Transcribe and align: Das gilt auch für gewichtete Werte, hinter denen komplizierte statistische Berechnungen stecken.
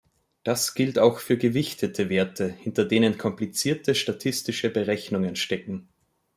Das 0.43 0.73
gilt 0.73 0.97
auch 0.97 1.19
für 1.19 1.37
gewichtete 1.37 2.09
Werte, 2.09 2.47
hinter 2.47 2.85
denen 2.85 3.19
komplizierte 3.19 3.93
statistische 3.93 4.71
Berechnungen 4.71 5.35
stecken. 5.35 5.89